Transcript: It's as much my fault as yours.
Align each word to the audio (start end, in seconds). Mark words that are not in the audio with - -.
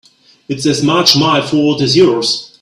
It's 0.49 0.65
as 0.65 0.81
much 0.83 1.15
my 1.15 1.45
fault 1.45 1.79
as 1.79 1.95
yours. 1.95 2.49